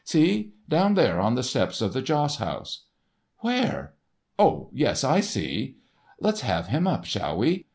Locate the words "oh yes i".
4.39-5.19